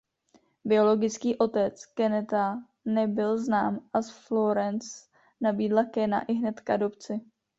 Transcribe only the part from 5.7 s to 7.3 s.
Kena ihned k adopci.